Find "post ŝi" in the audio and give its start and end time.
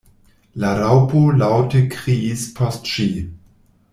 2.61-3.09